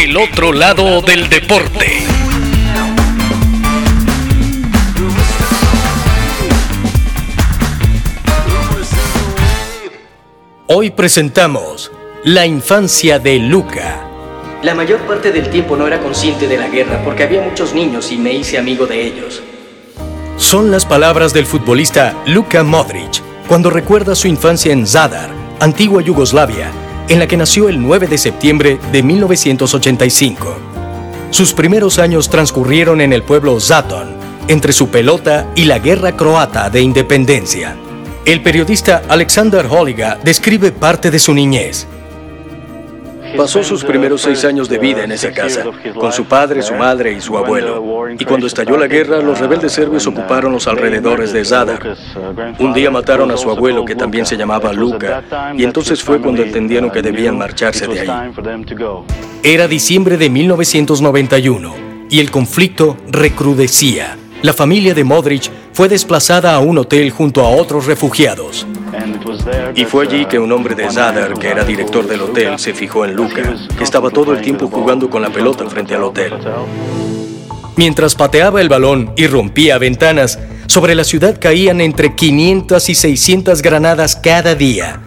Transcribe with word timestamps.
El 0.00 0.16
otro 0.16 0.52
lado 0.52 1.02
del 1.02 1.28
deporte. 1.28 2.04
Hoy 10.68 10.90
presentamos 10.90 11.90
la 12.22 12.46
infancia 12.46 13.18
de 13.18 13.40
Luca. 13.40 14.08
La 14.62 14.76
mayor 14.76 15.00
parte 15.00 15.32
del 15.32 15.50
tiempo 15.50 15.76
no 15.76 15.88
era 15.88 15.98
consciente 15.98 16.46
de 16.46 16.58
la 16.58 16.68
guerra 16.68 17.02
porque 17.04 17.24
había 17.24 17.40
muchos 17.42 17.74
niños 17.74 18.12
y 18.12 18.18
me 18.18 18.32
hice 18.32 18.56
amigo 18.56 18.86
de 18.86 19.04
ellos. 19.04 19.42
Son 20.36 20.70
las 20.70 20.86
palabras 20.86 21.32
del 21.32 21.44
futbolista 21.44 22.14
Luka 22.24 22.62
Modric 22.62 23.20
cuando 23.48 23.68
recuerda 23.68 24.14
su 24.14 24.28
infancia 24.28 24.72
en 24.72 24.86
Zadar, 24.86 25.30
antigua 25.58 26.00
Yugoslavia, 26.02 26.70
en 27.08 27.18
la 27.18 27.26
que 27.26 27.36
nació 27.36 27.68
el 27.68 27.80
9 27.80 28.06
de 28.06 28.18
septiembre 28.18 28.78
de 28.92 29.02
1985. 29.02 30.56
Sus 31.30 31.52
primeros 31.52 31.98
años 31.98 32.28
transcurrieron 32.28 33.00
en 33.00 33.12
el 33.12 33.22
pueblo 33.22 33.58
Zaton, 33.60 34.16
entre 34.48 34.72
su 34.72 34.88
pelota 34.88 35.50
y 35.54 35.64
la 35.64 35.78
guerra 35.78 36.16
croata 36.16 36.70
de 36.70 36.80
independencia. 36.80 37.76
El 38.24 38.42
periodista 38.42 39.02
Alexander 39.08 39.66
Holiga 39.66 40.18
describe 40.22 40.70
parte 40.72 41.10
de 41.10 41.18
su 41.18 41.34
niñez. 41.34 41.86
Pasó 43.36 43.62
sus 43.62 43.84
primeros 43.84 44.22
seis 44.22 44.44
años 44.44 44.68
de 44.68 44.78
vida 44.78 45.04
en 45.04 45.12
esa 45.12 45.32
casa, 45.32 45.64
con 45.94 46.12
su 46.12 46.24
padre, 46.24 46.62
su 46.62 46.74
madre 46.74 47.12
y 47.12 47.20
su 47.20 47.36
abuelo. 47.36 48.08
Y 48.18 48.24
cuando 48.24 48.46
estalló 48.46 48.76
la 48.76 48.86
guerra, 48.86 49.20
los 49.20 49.38
rebeldes 49.38 49.72
serbios 49.72 50.06
ocuparon 50.06 50.52
los 50.52 50.66
alrededores 50.66 51.32
de 51.32 51.44
Zadar. 51.44 51.96
Un 52.58 52.72
día 52.72 52.90
mataron 52.90 53.30
a 53.30 53.36
su 53.36 53.50
abuelo, 53.50 53.84
que 53.84 53.94
también 53.94 54.26
se 54.26 54.36
llamaba 54.36 54.72
Luca, 54.72 55.22
y 55.56 55.64
entonces 55.64 56.02
fue 56.02 56.20
cuando 56.20 56.42
entendieron 56.42 56.90
que 56.90 57.02
debían 57.02 57.36
marcharse 57.38 57.86
de 57.86 58.00
ahí. 58.00 58.32
Era 59.42 59.68
diciembre 59.68 60.16
de 60.16 60.30
1991 60.30 61.74
y 62.10 62.20
el 62.20 62.30
conflicto 62.30 62.96
recrudecía. 63.10 64.16
La 64.42 64.52
familia 64.52 64.94
de 64.94 65.04
Modric 65.04 65.50
fue 65.72 65.88
desplazada 65.88 66.54
a 66.54 66.60
un 66.60 66.78
hotel 66.78 67.10
junto 67.10 67.44
a 67.44 67.48
otros 67.48 67.86
refugiados. 67.86 68.66
Y 69.74 69.84
fue 69.84 70.06
allí 70.06 70.26
que 70.26 70.38
un 70.38 70.50
hombre 70.52 70.74
de 70.74 70.90
Zadar, 70.90 71.34
que 71.34 71.48
era 71.48 71.64
director 71.64 72.06
del 72.06 72.22
hotel, 72.22 72.58
se 72.58 72.74
fijó 72.74 73.04
en 73.04 73.14
Luca, 73.14 73.56
que 73.76 73.84
estaba 73.84 74.10
todo 74.10 74.32
el 74.32 74.40
tiempo 74.40 74.68
jugando 74.68 75.08
con 75.10 75.22
la 75.22 75.30
pelota 75.30 75.68
frente 75.68 75.94
al 75.94 76.04
hotel. 76.04 76.32
Mientras 77.76 78.14
pateaba 78.14 78.60
el 78.60 78.68
balón 78.68 79.12
y 79.16 79.26
rompía 79.26 79.78
ventanas, 79.78 80.38
sobre 80.66 80.94
la 80.94 81.04
ciudad 81.04 81.38
caían 81.40 81.80
entre 81.80 82.14
500 82.14 82.88
y 82.88 82.94
600 82.94 83.62
granadas 83.62 84.16
cada 84.16 84.54
día. 84.54 85.00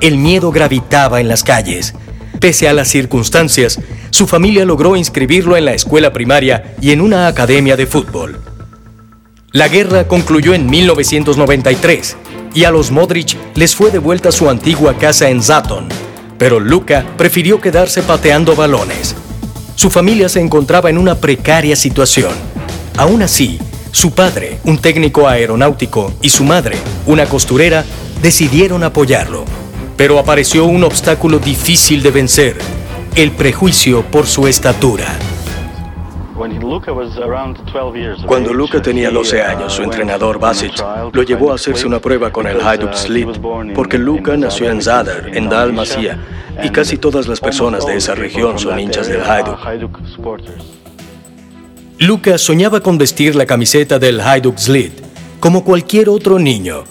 El 0.00 0.18
miedo 0.18 0.50
gravitaba 0.50 1.20
en 1.20 1.28
las 1.28 1.44
calles. 1.44 1.94
Pese 2.40 2.68
a 2.68 2.72
las 2.72 2.88
circunstancias, 2.88 3.80
su 4.10 4.26
familia 4.26 4.64
logró 4.64 4.96
inscribirlo 4.96 5.56
en 5.56 5.64
la 5.64 5.74
escuela 5.74 6.12
primaria 6.12 6.74
y 6.80 6.92
en 6.92 7.00
una 7.00 7.26
academia 7.26 7.76
de 7.76 7.86
fútbol. 7.86 8.40
La 9.52 9.68
guerra 9.68 10.06
concluyó 10.06 10.54
en 10.54 10.68
1993 10.68 12.16
y 12.54 12.64
a 12.64 12.70
los 12.70 12.90
Modric 12.90 13.36
les 13.54 13.74
fue 13.74 13.90
devuelta 13.90 14.32
su 14.32 14.48
antigua 14.48 14.96
casa 14.96 15.28
en 15.28 15.42
Zaton, 15.42 15.88
pero 16.38 16.60
Luca 16.60 17.04
prefirió 17.16 17.60
quedarse 17.60 18.02
pateando 18.02 18.54
balones. 18.54 19.14
Su 19.74 19.90
familia 19.90 20.28
se 20.28 20.40
encontraba 20.40 20.90
en 20.90 20.98
una 20.98 21.14
precaria 21.14 21.76
situación. 21.76 22.32
Aún 22.96 23.22
así, 23.22 23.58
su 23.92 24.12
padre, 24.12 24.58
un 24.64 24.78
técnico 24.78 25.28
aeronáutico, 25.28 26.12
y 26.20 26.30
su 26.30 26.44
madre, 26.44 26.76
una 27.06 27.26
costurera, 27.26 27.84
decidieron 28.22 28.82
apoyarlo. 28.82 29.44
Pero 29.96 30.18
apareció 30.18 30.64
un 30.64 30.84
obstáculo 30.84 31.38
difícil 31.38 32.02
de 32.02 32.10
vencer, 32.10 32.56
el 33.14 33.32
prejuicio 33.32 34.02
por 34.02 34.26
su 34.26 34.46
estatura. 34.46 35.18
Cuando 38.26 38.52
Luca 38.52 38.82
tenía 38.82 39.10
12 39.10 39.42
años, 39.42 39.72
su 39.72 39.82
entrenador 39.82 40.38
Basic 40.38 40.84
lo 41.12 41.22
llevó 41.22 41.52
a 41.52 41.54
hacerse 41.54 41.86
una 41.86 41.98
prueba 41.98 42.30
con 42.30 42.46
el 42.46 42.60
Hajduk 42.60 42.92
Split, 42.94 43.28
porque 43.74 43.98
Luca 43.98 44.36
nació 44.36 44.70
en 44.70 44.82
Zadar, 44.82 45.30
en 45.32 45.48
Dalmacia, 45.48 46.18
y 46.62 46.70
casi 46.70 46.98
todas 46.98 47.28
las 47.28 47.40
personas 47.40 47.86
de 47.86 47.96
esa 47.96 48.14
región 48.14 48.58
son 48.58 48.78
hinchas 48.78 49.08
del 49.08 49.22
Hajduk. 49.22 49.58
Luca 51.98 52.38
soñaba 52.38 52.80
con 52.80 52.98
vestir 52.98 53.34
la 53.34 53.46
camiseta 53.46 53.98
del 53.98 54.20
Hajduk 54.20 54.56
Split, 54.58 54.92
como 55.40 55.64
cualquier 55.64 56.08
otro 56.08 56.38
niño. 56.38 56.84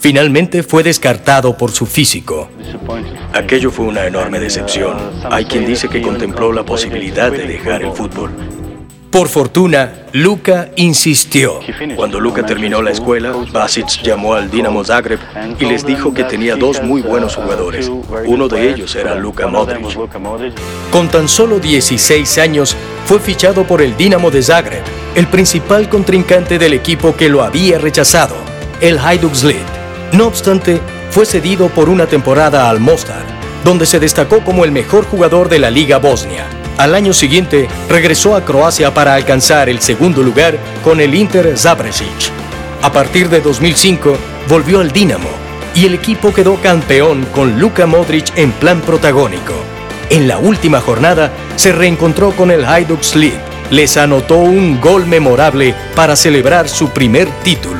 Finalmente 0.00 0.62
fue 0.62 0.82
descartado 0.82 1.56
por 1.56 1.72
su 1.72 1.84
físico. 1.84 2.48
Aquello 3.34 3.70
fue 3.70 3.84
una 3.84 4.06
enorme 4.06 4.40
decepción. 4.40 4.96
Hay 5.30 5.44
quien 5.44 5.66
dice 5.66 5.88
que 5.88 6.00
contempló 6.00 6.52
la 6.52 6.64
posibilidad 6.64 7.30
de 7.30 7.46
dejar 7.46 7.82
el 7.82 7.92
fútbol. 7.92 8.30
Por 9.10 9.28
fortuna, 9.28 10.04
Luca 10.12 10.68
insistió. 10.76 11.58
Cuando 11.96 12.20
Luca 12.20 12.46
terminó 12.46 12.80
la 12.80 12.92
escuela, 12.92 13.32
Basic 13.50 14.02
llamó 14.04 14.34
al 14.34 14.48
Dinamo 14.48 14.84
Zagreb 14.84 15.18
y 15.58 15.64
les 15.64 15.84
dijo 15.84 16.14
que 16.14 16.22
tenía 16.22 16.54
dos 16.54 16.80
muy 16.80 17.02
buenos 17.02 17.34
jugadores. 17.34 17.90
Uno 18.26 18.46
de 18.46 18.70
ellos 18.70 18.94
era 18.94 19.16
Luka 19.16 19.48
Modric. 19.48 19.98
Con 20.92 21.08
tan 21.08 21.26
solo 21.26 21.58
16 21.58 22.38
años, 22.38 22.76
fue 23.04 23.18
fichado 23.18 23.64
por 23.64 23.82
el 23.82 23.96
Dinamo 23.96 24.30
de 24.30 24.44
Zagreb, 24.44 24.84
el 25.16 25.26
principal 25.26 25.88
contrincante 25.88 26.60
del 26.60 26.72
equipo 26.72 27.16
que 27.16 27.28
lo 27.28 27.42
había 27.42 27.78
rechazado, 27.78 28.36
el 28.80 28.96
Hajduk 28.96 29.32
Split. 29.32 29.56
No 30.12 30.28
obstante, 30.28 30.80
fue 31.10 31.26
cedido 31.26 31.68
por 31.68 31.88
una 31.88 32.06
temporada 32.06 32.70
al 32.70 32.78
Mostar, 32.78 33.24
donde 33.64 33.86
se 33.86 33.98
destacó 33.98 34.44
como 34.44 34.64
el 34.64 34.70
mejor 34.70 35.04
jugador 35.04 35.48
de 35.48 35.58
la 35.58 35.70
Liga 35.72 35.98
Bosnia. 35.98 36.59
Al 36.80 36.94
año 36.94 37.12
siguiente, 37.12 37.68
regresó 37.90 38.34
a 38.34 38.42
Croacia 38.42 38.94
para 38.94 39.12
alcanzar 39.12 39.68
el 39.68 39.82
segundo 39.82 40.22
lugar 40.22 40.56
con 40.82 40.98
el 40.98 41.14
Inter 41.14 41.58
Zabrecic. 41.58 42.32
A 42.80 42.90
partir 42.90 43.28
de 43.28 43.42
2005, 43.42 44.16
volvió 44.48 44.80
al 44.80 44.90
Dinamo 44.90 45.28
y 45.74 45.84
el 45.84 45.92
equipo 45.92 46.32
quedó 46.32 46.56
campeón 46.56 47.26
con 47.34 47.60
Luka 47.60 47.84
Modric 47.84 48.32
en 48.34 48.50
plan 48.52 48.80
protagónico. 48.80 49.52
En 50.08 50.26
la 50.26 50.38
última 50.38 50.80
jornada, 50.80 51.30
se 51.56 51.72
reencontró 51.72 52.30
con 52.30 52.50
el 52.50 52.64
Hajduk 52.64 53.02
Split. 53.02 53.34
Les 53.70 53.98
anotó 53.98 54.36
un 54.38 54.80
gol 54.80 55.04
memorable 55.04 55.74
para 55.94 56.16
celebrar 56.16 56.66
su 56.66 56.88
primer 56.88 57.28
título. 57.42 57.79